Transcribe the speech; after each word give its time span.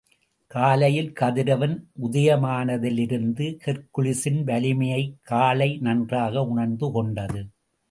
காலையில் 0.47 1.11
கதிரவன் 1.11 1.75
உதயமானதிலிருந்து 2.01 3.59
ஹெர்க்குலிஸின் 3.65 4.43
வலிமையைக் 4.43 5.15
காளை 5.21 5.77
நன்றாக 5.77 6.47
உணர்ந்துகொண்டது. 6.55 7.43